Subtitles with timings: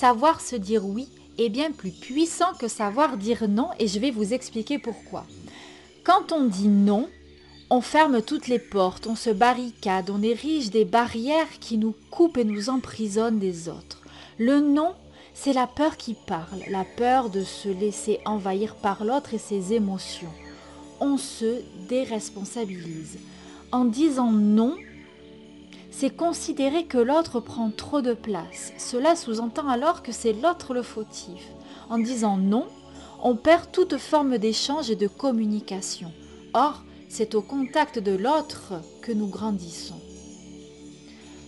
[0.00, 4.10] Savoir se dire oui est bien plus puissant que savoir dire non et je vais
[4.10, 5.26] vous expliquer pourquoi.
[6.04, 7.06] Quand on dit non,
[7.68, 12.38] on ferme toutes les portes, on se barricade, on érige des barrières qui nous coupent
[12.38, 14.00] et nous emprisonnent des autres.
[14.38, 14.94] Le non,
[15.34, 19.74] c'est la peur qui parle, la peur de se laisser envahir par l'autre et ses
[19.74, 20.32] émotions.
[21.00, 23.18] On se déresponsabilise.
[23.70, 24.76] En disant non,
[25.90, 28.72] c'est considérer que l'autre prend trop de place.
[28.78, 31.48] Cela sous-entend alors que c'est l'autre le fautif.
[31.88, 32.66] En disant non,
[33.22, 36.12] on perd toute forme d'échange et de communication.
[36.54, 40.00] Or, c'est au contact de l'autre que nous grandissons.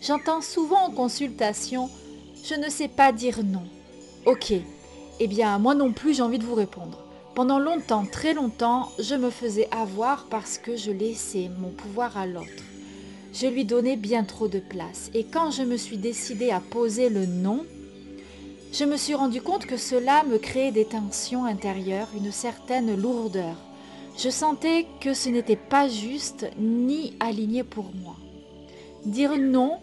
[0.00, 1.90] J'entends souvent en consultation
[2.44, 3.64] Je ne sais pas dire non.
[4.26, 4.52] Ok,
[5.18, 7.02] eh bien moi non plus j'ai envie de vous répondre.
[7.34, 12.26] Pendant longtemps, très longtemps, je me faisais avoir parce que je laissais mon pouvoir à
[12.26, 12.62] l'autre
[13.38, 15.10] je lui donnais bien trop de place.
[15.12, 17.66] Et quand je me suis décidée à poser le non,
[18.72, 23.56] je me suis rendu compte que cela me créait des tensions intérieures, une certaine lourdeur.
[24.16, 28.16] Je sentais que ce n'était pas juste ni aligné pour moi.
[29.04, 29.80] Dire non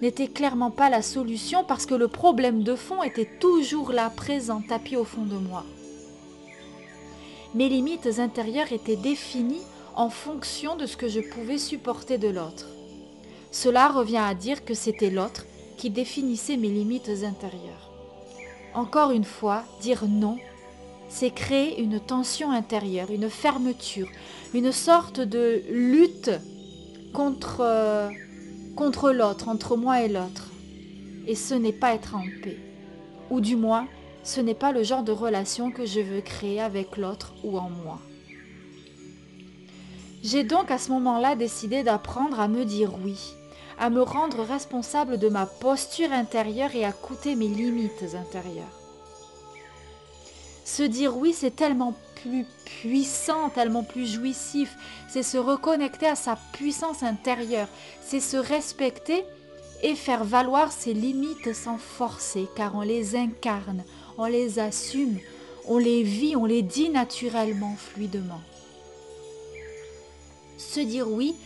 [0.00, 4.62] n'était clairement pas la solution parce que le problème de fond était toujours là, présent,
[4.66, 5.64] tapis au fond de moi.
[7.54, 9.64] Mes limites intérieures étaient définies
[9.94, 12.75] en fonction de ce que je pouvais supporter de l'autre.
[13.58, 15.46] Cela revient à dire que c'était l'autre
[15.78, 17.90] qui définissait mes limites intérieures.
[18.74, 20.36] Encore une fois, dire non,
[21.08, 24.10] c'est créer une tension intérieure, une fermeture,
[24.52, 26.32] une sorte de lutte
[27.14, 28.10] contre, euh,
[28.76, 30.50] contre l'autre, entre moi et l'autre.
[31.26, 32.58] Et ce n'est pas être en paix.
[33.30, 33.88] Ou du moins,
[34.22, 37.70] ce n'est pas le genre de relation que je veux créer avec l'autre ou en
[37.70, 38.00] moi.
[40.22, 43.16] J'ai donc à ce moment-là décidé d'apprendre à me dire oui,
[43.78, 48.64] à me rendre responsable de ma posture intérieure et à coûter mes limites intérieures.
[50.64, 54.76] Se dire oui, c'est tellement plus puissant, tellement plus jouissif,
[55.08, 57.68] c'est se reconnecter à sa puissance intérieure,
[58.02, 59.24] c'est se respecter
[59.82, 63.84] et faire valoir ses limites sans forcer, car on les incarne,
[64.18, 65.18] on les assume,
[65.66, 68.40] on les vit, on les dit naturellement, fluidement.
[70.58, 71.36] Se dire oui,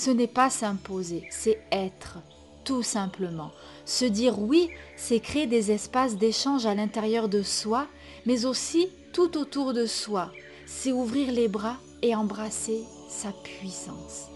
[0.00, 2.18] ce n'est pas s'imposer, c'est être,
[2.64, 3.50] tout simplement.
[3.84, 7.86] Se dire oui, c'est créer des espaces d'échange à l'intérieur de soi,
[8.24, 10.30] mais aussi tout autour de soi.
[10.64, 14.28] C'est ouvrir les bras et embrasser sa puissance.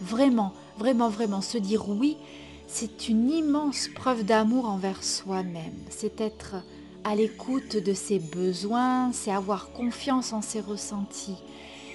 [0.00, 2.16] Vraiment, vraiment, vraiment, se dire oui,
[2.66, 5.78] c'est une immense preuve d'amour envers soi-même.
[5.88, 6.56] C'est être
[7.04, 11.36] à l'écoute de ses besoins, c'est avoir confiance en ses ressentis.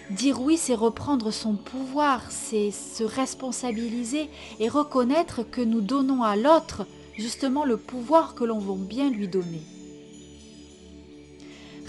[0.09, 4.29] Dire oui, c'est reprendre son pouvoir, c'est se responsabiliser
[4.59, 6.85] et reconnaître que nous donnons à l'autre
[7.17, 9.61] justement le pouvoir que l'on veut bien lui donner.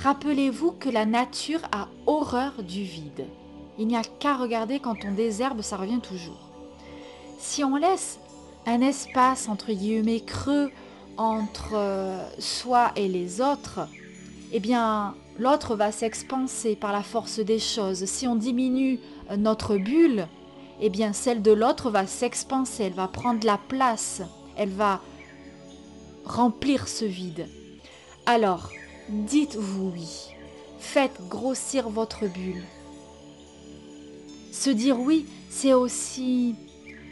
[0.03, 3.27] Rappelez-vous que la nature a horreur du vide.
[3.79, 6.49] Il n'y a qu'à regarder quand on désherbe, ça revient toujours.
[7.39, 8.19] Si on laisse
[8.67, 10.71] un espace entre guillemets creux
[11.17, 13.81] entre euh, soi et les autres,
[14.53, 18.05] eh bien, l'autre va s'expanser par la force des choses.
[18.07, 18.99] Si on diminue
[19.31, 20.27] euh, notre bulle,
[20.81, 24.23] eh bien, celle de l'autre va s'expanser, elle va prendre la place,
[24.57, 25.01] elle va
[26.25, 27.47] remplir ce vide.
[28.27, 28.71] Alors,
[29.09, 30.35] dites-vous oui.
[30.79, 32.63] Faites grossir votre bulle.
[34.53, 36.55] Se dire oui, c'est aussi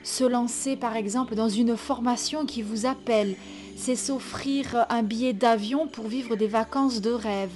[0.03, 3.35] se lancer par exemple dans une formation qui vous appelle,
[3.77, 7.53] c'est s'offrir un billet d'avion pour vivre des vacances de rêve,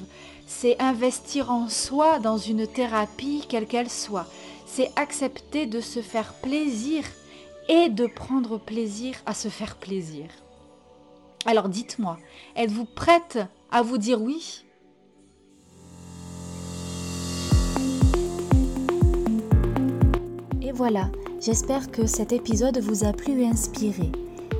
[0.46, 4.26] c'est investir en soi dans une thérapie quelle qu'elle soit,
[4.66, 7.04] c'est accepter de se faire plaisir
[7.68, 10.26] et de prendre plaisir à se faire plaisir.
[11.46, 12.18] Alors dites-moi,
[12.54, 13.38] êtes-vous prête
[13.70, 14.64] à vous dire oui?
[20.60, 24.12] Et voilà, j'espère que cet épisode vous a plu et inspiré.